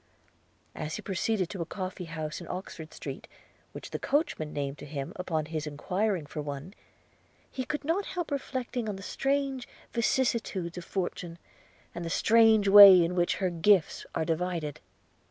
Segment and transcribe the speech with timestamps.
[0.73, 3.27] As he proceeded to a coffee house in Oxford Street,
[3.71, 6.73] which the coach man named to him upon his enquiring for one,
[7.51, 11.37] he could not help reflecting on the strange vicissitudes of fortune,
[11.93, 14.79] and the strange way in which her gifts are divided.